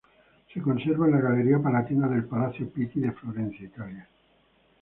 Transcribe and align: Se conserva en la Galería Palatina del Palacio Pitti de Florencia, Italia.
Se 0.51 0.59
conserva 0.59 1.05
en 1.05 1.11
la 1.11 1.21
Galería 1.21 1.59
Palatina 1.61 2.07
del 2.07 2.25
Palacio 2.25 2.67
Pitti 2.71 2.99
de 3.01 3.11
Florencia, 3.11 3.67
Italia. 3.67 4.09